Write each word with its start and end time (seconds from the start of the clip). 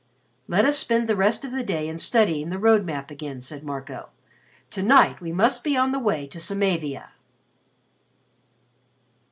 "Let 0.47 0.65
us 0.65 0.79
spend 0.79 1.07
the 1.07 1.15
rest 1.15 1.45
of 1.45 1.51
the 1.51 1.61
day 1.63 1.87
in 1.87 1.99
studying 1.99 2.49
the 2.49 2.57
road 2.57 2.85
map 2.87 3.11
again," 3.11 3.39
said 3.39 3.63
Marco. 3.63 4.09
"To 4.71 4.81
night 4.81 5.21
we 5.21 5.31
must 5.31 5.63
be 5.63 5.77
on 5.77 5.91
the 5.91 5.99
way 5.99 6.25
to 6.25 6.39
Samavia!" 6.39 7.09